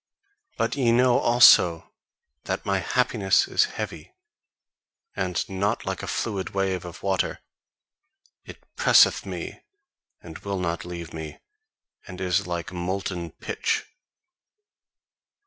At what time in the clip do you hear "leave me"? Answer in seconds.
10.85-11.37